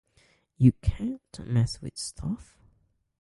[0.57, 2.57] You can't mess with stuff.